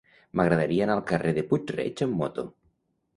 M'agradaria 0.39 0.83
anar 0.85 0.95
al 0.99 1.03
carrer 1.11 1.33
de 1.39 1.43
Puig-reig 1.51 2.01
amb 2.07 2.17
moto. 2.23 2.47